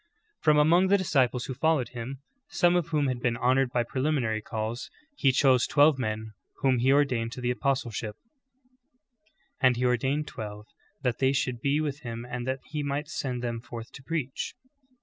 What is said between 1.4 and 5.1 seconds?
who followed Him, some 01 whom had been honored by preliminary calls.